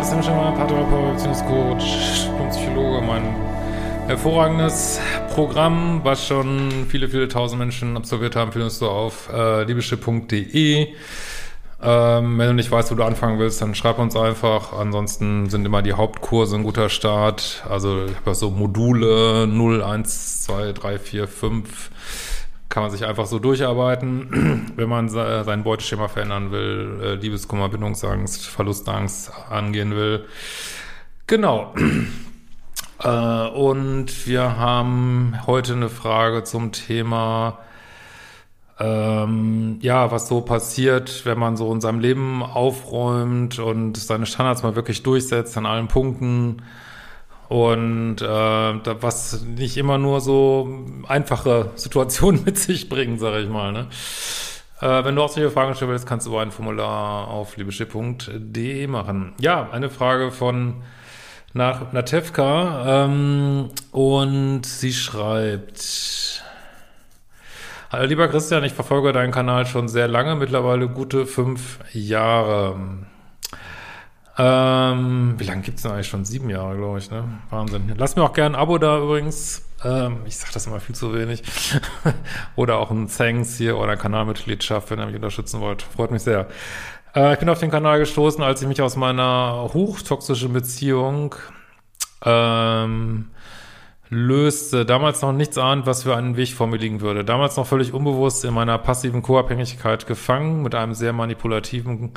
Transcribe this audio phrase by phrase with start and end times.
[0.00, 3.02] Ist Hemscher, Paartherapeut, Beziehungscoach und Psychologe.
[3.06, 3.36] Mein
[4.06, 4.98] hervorragendes
[5.34, 10.88] Programm, was schon viele, viele tausend Menschen absolviert haben, findest du auf äh, liebeschiff.de.
[11.82, 14.72] Ähm, wenn du nicht weißt, wo du anfangen willst, dann schreib uns einfach.
[14.72, 17.62] Ansonsten sind immer die Hauptkurse ein guter Start.
[17.68, 21.90] Also ich habe so Module 0, 1, 2, 3, 4, 5
[22.70, 28.46] kann man sich einfach so durcharbeiten, wenn man sein Beuteschema verändern will, äh, Liebeskummer, Bindungsangst,
[28.46, 30.24] Verlustangst angehen will.
[31.26, 31.74] Genau.
[33.02, 37.60] Äh, und wir haben heute eine Frage zum Thema,
[38.78, 44.62] ähm, ja, was so passiert, wenn man so in seinem Leben aufräumt und seine Standards
[44.62, 46.60] mal wirklich durchsetzt an allen Punkten
[47.50, 53.72] und äh, was nicht immer nur so einfache Situationen mit sich bringen, sage ich mal.
[53.72, 53.88] Ne?
[54.80, 59.32] Äh, wenn du auch solche Fragen stellen willst, kannst du ein Formular auf liebeschiff.de machen.
[59.40, 60.82] Ja, eine Frage von
[61.52, 66.44] nach Natevka ähm, und sie schreibt
[67.90, 72.78] Hallo lieber Christian, ich verfolge deinen Kanal schon sehr lange, mittlerweile gute fünf Jahre.
[74.42, 76.24] Ähm, wie lange gibt's denn eigentlich schon?
[76.24, 77.24] Sieben Jahre, glaube ich, ne?
[77.50, 77.92] Wahnsinn.
[77.98, 79.68] Lass mir auch gerne ein Abo da übrigens.
[79.84, 81.42] Ähm, ich sag das immer viel zu wenig.
[82.56, 85.82] oder auch ein Thanks hier oder Kanalmitgliedschaft, wenn ihr mich unterstützen wollt.
[85.82, 86.48] Freut mich sehr.
[87.14, 91.34] Äh, ich bin auf den Kanal gestoßen, als ich mich aus meiner hochtoxischen Beziehung
[92.24, 93.28] ähm,
[94.10, 94.84] löste.
[94.84, 97.24] Damals noch nichts ahnt, was für einen Weg vor mir liegen würde.
[97.24, 102.12] Damals noch völlig unbewusst in meiner passiven Co-Abhängigkeit gefangen mit einem sehr manipulativen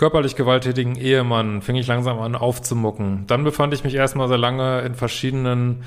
[0.00, 3.26] körperlich gewalttätigen Ehemann fing ich langsam an aufzumucken.
[3.26, 5.84] Dann befand ich mich erstmal sehr lange in verschiedenen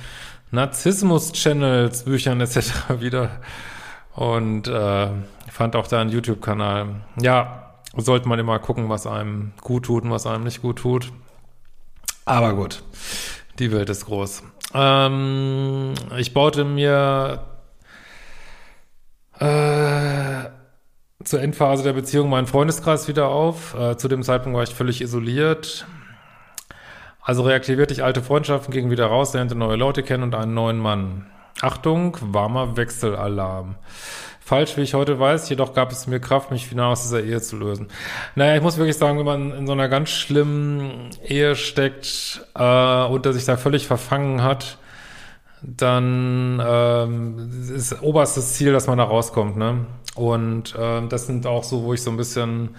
[0.51, 2.73] Narzissmus-Channels, Büchern etc.
[2.99, 3.31] wieder
[4.15, 5.07] und äh,
[5.49, 7.01] fand auch da einen YouTube-Kanal.
[7.19, 11.11] Ja, sollte man immer gucken, was einem gut tut und was einem nicht gut tut.
[12.25, 12.83] Aber gut,
[13.57, 14.43] die Welt ist groß.
[14.73, 17.45] Ähm, ich baute mir
[19.39, 20.49] äh,
[21.23, 23.75] zur Endphase der Beziehung meinen Freundeskreis wieder auf.
[23.75, 25.85] Äh, zu dem Zeitpunkt war ich völlig isoliert.
[27.21, 30.77] Also reaktivierte ich alte Freundschaften, ging wieder raus, lernte neue Leute kennen und einen neuen
[30.77, 31.27] Mann.
[31.61, 33.75] Achtung, warmer Wechselalarm.
[34.45, 37.41] Falsch, wie ich heute weiß, jedoch gab es mir Kraft, mich final aus dieser Ehe
[37.41, 37.87] zu lösen.
[38.35, 43.05] Naja, ich muss wirklich sagen, wenn man in so einer ganz schlimmen Ehe steckt äh,
[43.05, 44.77] und der sich da völlig verfangen hat,
[45.61, 49.85] dann ähm, ist oberstes Ziel, dass man da rauskommt, ne?
[50.15, 52.75] Und äh, das sind auch so, wo ich so ein bisschen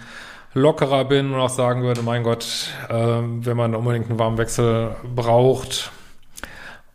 [0.53, 2.45] lockerer bin und auch sagen würde, mein Gott,
[2.89, 5.91] äh, wenn man unbedingt einen warmen Wechsel braucht,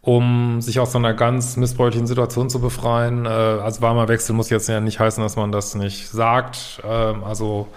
[0.03, 3.27] um sich aus so einer ganz missbräuchlichen Situation zu befreien.
[3.27, 6.81] Äh, also warmer Wechsel muss jetzt ja nicht heißen, dass man das nicht sagt.
[6.85, 7.69] Äh, also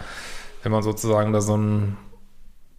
[0.61, 1.97] wenn man sozusagen da so ein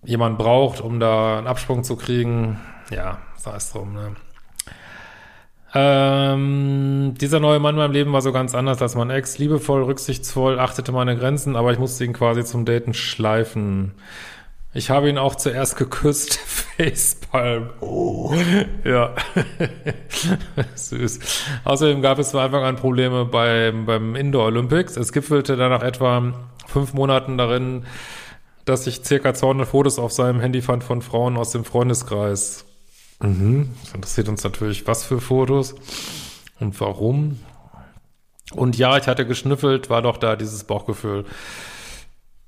[0.02, 2.60] jemand braucht, um da einen Absprung zu kriegen,
[2.90, 4.14] ja, sei es drum, ne?
[5.76, 9.38] Ähm, dieser neue Mann in meinem Leben war so ganz anders als mein Ex.
[9.38, 13.92] Liebevoll, rücksichtsvoll, achtete meine Grenzen, aber ich musste ihn quasi zum Daten schleifen.
[14.74, 16.34] Ich habe ihn auch zuerst geküsst.
[16.76, 17.70] Facepalm.
[17.80, 18.34] Oh.
[18.84, 19.14] Ja.
[20.74, 21.20] Süß.
[21.62, 24.96] Außerdem gab es von Anfang an Probleme beim, beim Indoor Olympics.
[24.96, 26.34] Es gipfelte dann nach etwa
[26.66, 27.84] fünf Monaten darin,
[28.64, 32.64] dass ich circa 200 Fotos auf seinem Handy fand von Frauen aus dem Freundeskreis.
[33.20, 33.70] Mhm.
[33.84, 35.76] Das interessiert uns natürlich, was für Fotos
[36.58, 37.38] und warum.
[38.52, 41.24] Und ja, ich hatte geschnüffelt, war doch da dieses Bauchgefühl.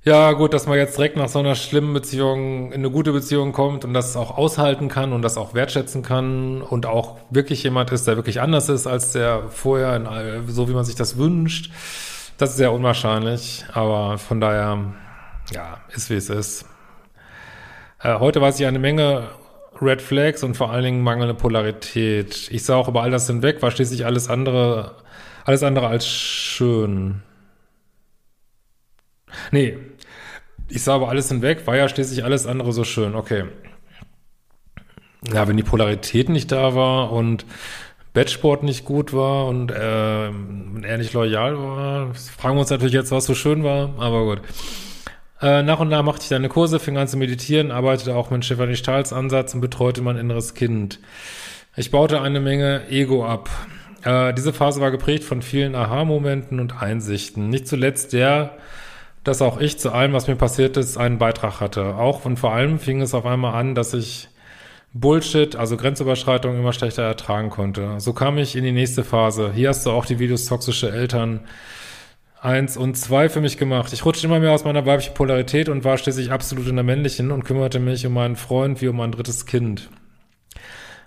[0.06, 3.50] Ja, gut, dass man jetzt direkt nach so einer schlimmen Beziehung in eine gute Beziehung
[3.50, 7.90] kommt und das auch aushalten kann und das auch wertschätzen kann und auch wirklich jemand
[7.90, 11.72] ist, der wirklich anders ist als der vorher, in, so wie man sich das wünscht.
[12.38, 14.94] Das ist sehr unwahrscheinlich, aber von daher,
[15.52, 16.66] ja, ist wie es ist.
[18.00, 19.24] Äh, heute weiß ich eine Menge
[19.82, 22.48] Red Flags und vor allen Dingen mangelnde Polarität.
[22.52, 24.94] Ich sah auch über all das hinweg, war schließlich alles andere,
[25.44, 27.22] alles andere als schön.
[29.50, 29.78] Nee,
[30.68, 33.14] ich sah über alles hinweg, war ja schließlich alles andere so schön.
[33.14, 33.44] Okay.
[35.32, 37.46] Ja, wenn die Polarität nicht da war und
[38.12, 43.10] Bettsport nicht gut war und äh, er nicht loyal war, fragen wir uns natürlich jetzt,
[43.10, 44.40] was so schön war, aber gut.
[45.42, 48.44] Äh, nach und nach machte ich deine Kurse, fing an zu meditieren, arbeitete auch mit
[48.44, 50.98] Stefanie Stahls Ansatz und betreute mein inneres Kind.
[51.76, 53.50] Ich baute eine Menge Ego ab.
[54.02, 57.50] Äh, diese Phase war geprägt von vielen Aha-Momenten und Einsichten.
[57.50, 58.56] Nicht zuletzt der,
[59.26, 61.96] dass auch ich zu allem, was mir passiert ist, einen Beitrag hatte.
[61.96, 64.28] Auch und vor allem fing es auf einmal an, dass ich
[64.92, 67.98] Bullshit, also Grenzüberschreitungen immer schlechter ertragen konnte.
[67.98, 69.52] So kam ich in die nächste Phase.
[69.52, 71.40] Hier hast du auch die Videos toxische Eltern
[72.40, 73.92] eins und zwei für mich gemacht.
[73.92, 77.32] Ich rutschte immer mehr aus meiner weiblichen Polarität und war schließlich absolut in der männlichen
[77.32, 79.90] und kümmerte mich um meinen Freund wie um ein drittes Kind.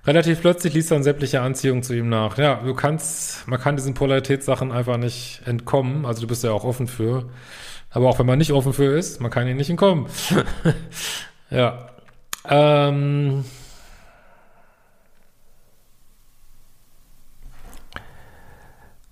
[0.05, 2.37] Relativ plötzlich ließ dann sämtliche Anziehung zu ihm nach.
[2.37, 6.05] Ja, du kannst, man kann diesen Polaritätssachen einfach nicht entkommen.
[6.05, 7.29] Also du bist ja auch offen für.
[7.91, 10.07] Aber auch wenn man nicht offen für ist, man kann ihn nicht entkommen.
[11.49, 11.89] ja.
[12.47, 13.43] Ähm.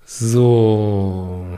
[0.05, 1.57] So.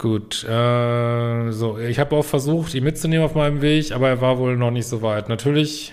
[0.00, 4.38] Gut, äh, so, ich habe auch versucht, ihn mitzunehmen auf meinem Weg, aber er war
[4.38, 5.28] wohl noch nicht so weit.
[5.28, 5.92] Natürlich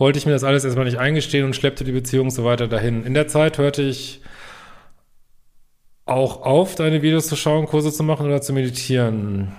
[0.00, 3.04] wollte ich mir das alles erstmal nicht eingestehen und schleppte die Beziehung so weiter dahin.
[3.04, 4.22] In der Zeit hörte ich
[6.06, 9.52] auch auf, deine Videos zu schauen, Kurse zu machen oder zu meditieren.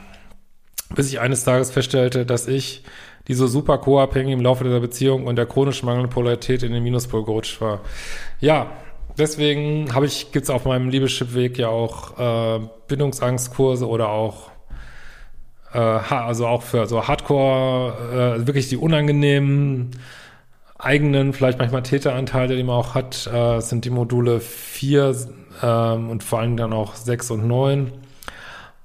[0.96, 2.84] Bis ich eines Tages feststellte, dass ich
[3.28, 6.82] die so super co-abhängig im Laufe dieser Beziehung und der chronischen mangelnden Polarität in den
[6.82, 7.82] Minuspol gerutscht war.
[8.40, 8.72] Ja,
[9.20, 14.50] deswegen habe ich, gibt's auf meinem Liebeschip-Weg ja auch äh, Bindungsangstkurse oder auch
[15.72, 19.92] äh, also auch für so Hardcore, äh, wirklich die unangenehmen
[20.81, 25.16] eigenen, vielleicht manchmal Täteranteile, die man auch hat, äh, sind die Module 4
[25.62, 27.92] ähm, und vor allem dann auch 6 und 9.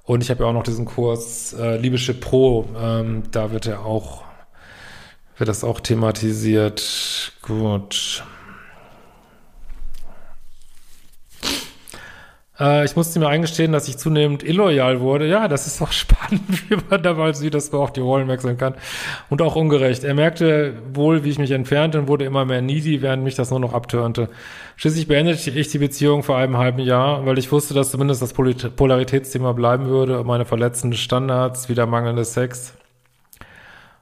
[0.04, 3.84] Und ich habe ja auch noch diesen Kurs äh, Liebeschip Pro, ähm, da wird er
[3.84, 4.22] auch,
[5.38, 7.32] wird das auch thematisiert.
[7.43, 8.25] Gut.
[12.58, 15.26] Ich musste mir eingestehen, dass ich zunehmend illoyal wurde.
[15.26, 18.56] Ja, das ist auch spannend, wie man dabei sieht, dass man auch die Rollen wechseln
[18.56, 18.75] kann.
[19.29, 20.05] Und auch ungerecht.
[20.05, 23.50] Er merkte wohl, wie ich mich entfernte und wurde immer mehr needy, während mich das
[23.50, 24.29] nur noch abtörnte.
[24.76, 28.32] Schließlich beendete ich die Beziehung vor einem halben Jahr, weil ich wusste, dass zumindest das
[28.32, 32.75] Polaritätsthema bleiben würde und meine verletzenden Standards, wieder mangelnde Sex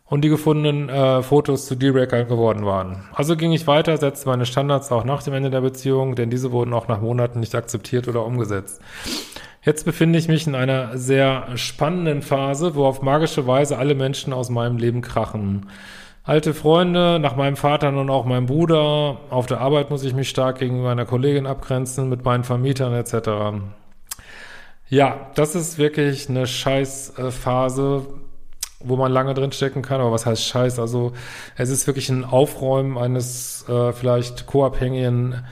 [0.09, 3.05] und die gefundenen äh, Fotos zu Dealbreakern geworden waren.
[3.15, 6.53] Also ging ich weiter, setzte meine Standards auch nach dem Ende der Beziehung, denn diese
[6.53, 8.81] wurden auch nach Monaten nicht akzeptiert oder umgesetzt.
[9.62, 14.35] Jetzt befinde ich mich in einer sehr spannenden Phase, wo auf magische Weise alle Menschen
[14.35, 15.71] aus meinem Leben krachen.
[16.23, 20.29] Alte Freunde, nach meinem Vater und auch meinem Bruder, auf der Arbeit muss ich mich
[20.29, 23.62] stark gegenüber einer Kollegin abgrenzen, mit meinen Vermietern etc.
[24.89, 28.06] Ja, das ist wirklich eine scheiß Phase,
[28.84, 30.78] wo man lange drin stecken kann, aber was heißt Scheiß?
[30.78, 31.12] Also
[31.56, 35.44] es ist wirklich ein Aufräumen eines äh, vielleicht co-abhängigen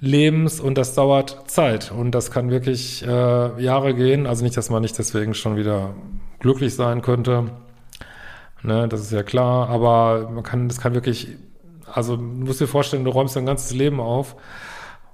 [0.00, 4.26] Lebens und das dauert Zeit und das kann wirklich äh, Jahre gehen.
[4.26, 5.94] Also nicht, dass man nicht deswegen schon wieder
[6.38, 7.50] glücklich sein könnte.
[8.62, 11.28] Ne, das ist ja klar, aber man kann, das kann wirklich,
[11.90, 14.36] also du musst dir vorstellen, du räumst dein ganzes Leben auf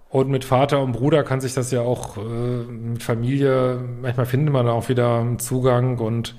[0.08, 4.52] und mit Vater und Bruder kann sich das ja auch äh, mit Familie, manchmal findet
[4.52, 6.34] man auch wieder Zugang und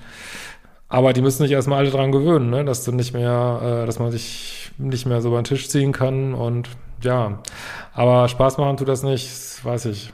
[0.88, 2.64] aber die müssen sich erstmal alle dran gewöhnen, ne?
[2.64, 5.92] dass du nicht mehr, äh, dass man sich nicht mehr so über den Tisch ziehen
[5.92, 6.68] kann und
[7.02, 7.40] ja.
[7.92, 10.12] Aber Spaß machen tut das nicht, das weiß ich.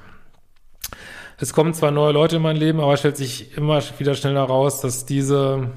[1.38, 4.80] Es kommen zwar neue Leute in mein Leben, aber stellt sich immer wieder schneller raus,
[4.80, 5.70] dass diese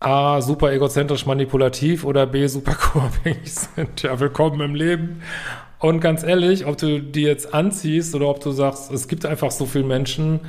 [0.00, 4.02] A, super egozentrisch manipulativ oder B, super co-abhängig sind.
[4.02, 5.22] Ja, willkommen im Leben.
[5.78, 9.50] Und ganz ehrlich, ob du die jetzt anziehst oder ob du sagst, es gibt einfach
[9.50, 10.40] so viele Menschen,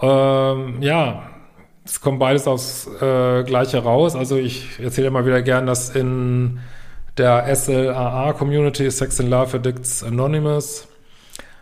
[0.00, 1.28] ähm, ja,
[1.88, 4.14] es kommt beides aufs äh, Gleiche raus.
[4.14, 6.60] Also ich erzähle immer wieder gern, dass in
[7.16, 10.86] der SLAA-Community, Sex and Love Addicts Anonymous,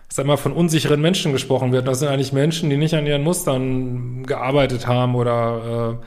[0.09, 1.87] dass einmal von unsicheren Menschen gesprochen wird.
[1.87, 5.99] Das sind eigentlich Menschen, die nicht an ihren Mustern gearbeitet haben oder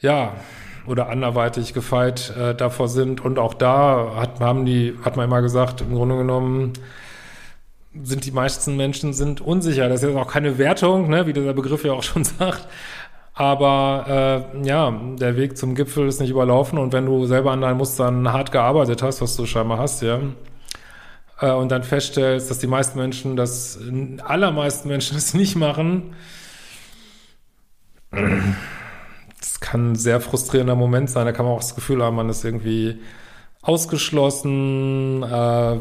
[0.00, 0.32] äh, ja,
[0.86, 3.20] oder anderweitig gefeit äh, davor sind.
[3.20, 6.72] Und auch da hat, haben die, hat man immer gesagt, im Grunde genommen,
[8.02, 9.88] sind die meisten Menschen sind unsicher.
[9.88, 12.68] Das ist jetzt auch keine Wertung, ne, wie dieser Begriff ja auch schon sagt.
[13.34, 17.62] Aber äh, ja, der Weg zum Gipfel ist nicht überlaufen und wenn du selber an
[17.62, 20.20] deinen Mustern hart gearbeitet hast, was du scheinbar hast, ja,
[21.40, 23.78] äh, und dann feststellst, dass die meisten Menschen das,
[24.24, 26.14] allermeisten Menschen das nicht machen,
[28.10, 31.26] das kann ein sehr frustrierender Moment sein.
[31.26, 32.98] Da kann man auch das Gefühl haben, man ist irgendwie
[33.62, 35.78] ausgeschlossen, äh,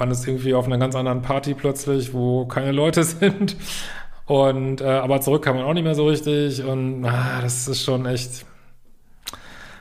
[0.00, 3.56] man ist irgendwie auf einer ganz anderen Party plötzlich, wo keine Leute sind.
[4.26, 6.64] Und äh, aber zurück kann man auch nicht mehr so richtig.
[6.64, 8.44] Und ah, das ist schon echt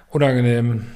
[0.10, 0.88] unangenehm.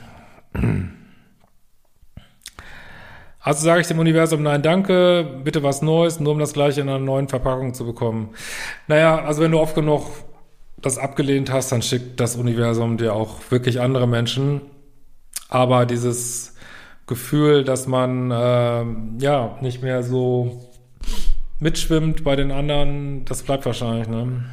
[3.39, 6.89] Also sage ich dem Universum, nein, danke, bitte was Neues, nur um das gleiche in
[6.89, 8.29] einer neuen Verpackung zu bekommen.
[8.87, 10.05] Naja, also wenn du oft genug
[10.77, 14.61] das abgelehnt hast, dann schickt das Universum dir auch wirklich andere Menschen.
[15.49, 16.52] Aber dieses
[17.07, 18.85] Gefühl, dass man äh,
[19.23, 20.61] ja nicht mehr so
[21.59, 24.43] mitschwimmt bei den anderen, das bleibt wahrscheinlich, ne?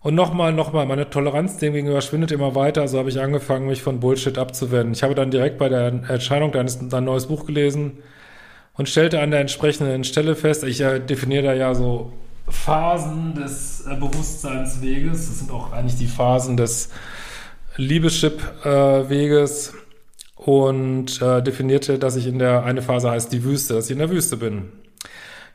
[0.00, 3.80] Und nochmal, nochmal, meine Toleranz dem gegenüber schwindet immer weiter, also habe ich angefangen, mich
[3.80, 4.92] von Bullshit abzuwenden.
[4.92, 8.02] Ich habe dann direkt bei der Erscheinung deines, dein neues Buch gelesen
[8.74, 12.12] und stellte an der entsprechenden Stelle fest, ich äh, definiere da ja so
[12.50, 16.90] Phasen des äh, Bewusstseinsweges, das sind auch eigentlich die Phasen des
[17.76, 19.72] Liebeschip-Weges äh,
[20.44, 23.98] und äh, definierte, dass ich in der, eine Phase heißt die Wüste, dass ich in
[23.98, 24.68] der Wüste bin.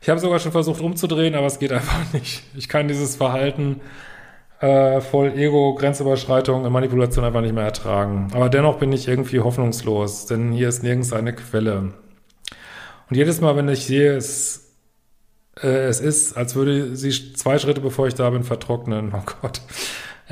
[0.00, 2.42] Ich habe sogar schon versucht umzudrehen, aber es geht einfach nicht.
[2.56, 3.80] Ich kann dieses Verhalten
[4.58, 8.28] äh, voll Ego, Grenzüberschreitung Manipulation einfach nicht mehr ertragen.
[8.34, 11.92] Aber dennoch bin ich irgendwie hoffnungslos, denn hier ist nirgends eine Quelle.
[13.08, 14.74] Und jedes Mal, wenn ich sehe, es,
[15.62, 19.12] äh, es ist, als würde sie zwei Schritte, bevor ich da bin, vertrocknen.
[19.16, 19.60] Oh Gott.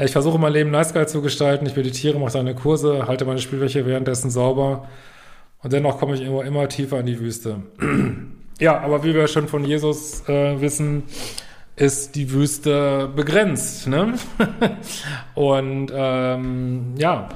[0.01, 3.85] Ich versuche mein Leben nice zu gestalten, ich meditiere, mache seine Kurse, halte meine Spielfläche
[3.85, 4.87] währenddessen sauber
[5.61, 7.63] und dennoch komme ich immer, immer tiefer in die Wüste.
[8.61, 11.03] ja, aber wie wir schon von Jesus äh, wissen,
[11.75, 13.89] ist die Wüste begrenzt.
[13.89, 14.15] Ne?
[15.35, 17.29] und ähm, ja,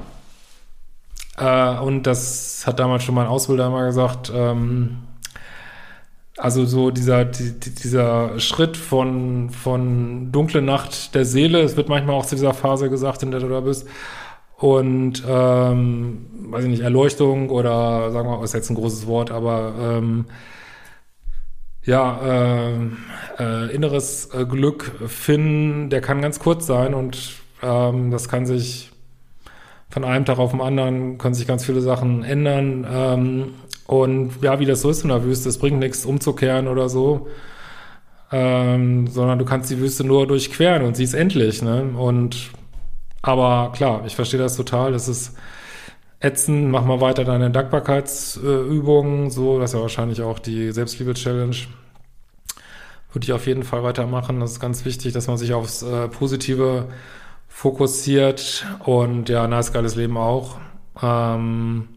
[1.37, 4.99] äh, und das hat damals schon mein Ausbilder mal gesagt, ähm,
[6.37, 12.15] also so dieser, die, dieser Schritt von, von dunkle Nacht der Seele, es wird manchmal
[12.15, 13.87] auch zu dieser Phase gesagt, in der du da bist,
[14.57, 19.73] und ähm, weiß ich nicht, Erleuchtung oder sagen wir ist jetzt ein großes Wort, aber
[19.77, 20.25] ähm,
[21.83, 22.73] ja, äh,
[23.39, 28.91] äh, inneres äh, Glück finden, der kann ganz kurz sein und ähm, das kann sich
[29.89, 32.87] von einem Tag auf den anderen, können sich ganz viele Sachen ändern.
[32.89, 33.53] Ähm,
[33.87, 37.27] und ja, wie das so ist in der Wüste, es bringt nichts umzukehren oder so,
[38.31, 41.61] ähm, sondern du kannst die Wüste nur durchqueren und sie ist endlich.
[41.61, 41.93] Ne?
[41.97, 42.51] Und
[43.21, 44.91] aber klar, ich verstehe das total.
[44.91, 45.35] Das ist
[46.19, 46.71] ätzend.
[46.71, 49.29] Mach mal weiter deine Dankbarkeitsübungen.
[49.29, 51.55] so, das ist ja wahrscheinlich auch die Selbstliebe-Challenge.
[53.11, 54.39] Würde ich auf jeden Fall weitermachen.
[54.39, 56.87] Das ist ganz wichtig, dass man sich aufs äh, Positive
[57.47, 60.57] fokussiert und ja, nice, geiles Leben auch.
[61.01, 61.89] Ähm,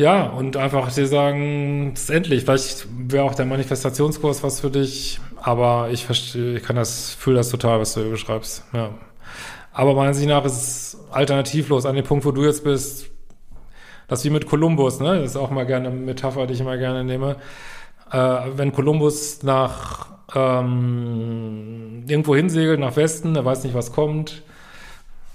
[0.00, 2.44] ja, und einfach dir sagen, es ist endlich.
[2.44, 7.36] Vielleicht wäre auch der Manifestationskurs was für dich, aber ich verstehe, ich kann das, fühle
[7.36, 8.64] das total, was du hier beschreibst.
[8.72, 8.94] Ja.
[9.74, 13.10] Aber meiner Ansicht nach ist es alternativlos an dem Punkt, wo du jetzt bist.
[14.08, 15.20] Das wie mit Kolumbus, ne?
[15.20, 17.36] Das ist auch mal gerne eine Metapher, die ich immer gerne nehme.
[18.10, 24.44] Äh, wenn Kolumbus nach ähm, irgendwo hinsegelt, nach Westen, er weiß nicht, was kommt.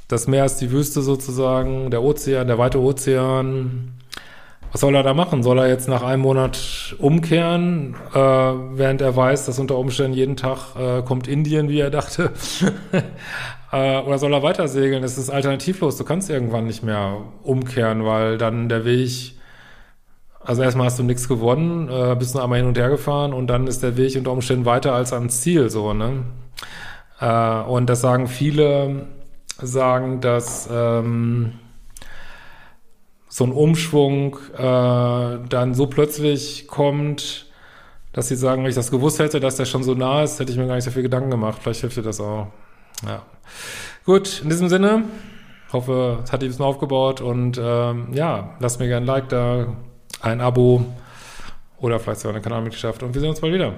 [0.08, 3.92] Das Meer ist die Wüste sozusagen, der Ozean, der weite Ozean.
[4.76, 5.42] Was soll er da machen?
[5.42, 10.36] Soll er jetzt nach einem Monat umkehren, äh, während er weiß, dass unter Umständen jeden
[10.36, 12.34] Tag äh, kommt Indien, wie er dachte?
[13.72, 15.02] äh, oder soll er weiter segeln?
[15.06, 15.96] Es ist alternativlos.
[15.96, 19.36] Du kannst irgendwann nicht mehr umkehren, weil dann der Weg,
[20.42, 23.48] also erstmal hast du nichts gewonnen, äh, bist nur einmal hin und her gefahren und
[23.48, 26.26] dann ist der Weg unter Umständen weiter als ans Ziel, so, ne?
[27.22, 29.06] Äh, und das sagen viele,
[29.58, 31.54] sagen, dass, ähm,
[33.36, 34.60] so ein Umschwung äh,
[35.50, 37.48] dann so plötzlich kommt,
[38.14, 40.54] dass sie sagen, wenn ich das gewusst hätte, dass der schon so nah ist, hätte
[40.54, 41.58] ich mir gar nicht so viel Gedanken gemacht.
[41.62, 42.48] Vielleicht hilft dir das auch.
[43.06, 43.24] Ja.
[44.06, 45.04] Gut, in diesem Sinne,
[45.74, 49.28] hoffe, es hat dich ein bisschen aufgebaut und ähm, ja, lasst mir gerne ein Like
[49.28, 49.76] da,
[50.22, 50.86] ein Abo
[51.78, 53.74] oder vielleicht sogar eine Kanalmitgliedschaft und wir sehen uns bald wieder.